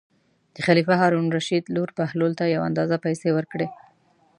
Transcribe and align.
د 0.55 0.57
خلیفه 0.65 0.95
هارون 1.01 1.25
الرشید 1.27 1.63
لور 1.75 1.89
بهلول 1.97 2.31
ته 2.39 2.45
یو 2.45 2.61
اندازه 2.69 2.95
پېسې 3.05 3.29
ورکړې. 3.33 3.67